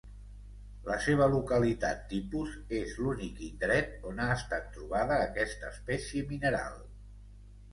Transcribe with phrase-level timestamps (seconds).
[0.85, 6.83] La seva localitat tipus és l'únic indret on ha estat trobada aquesta espècie mineral.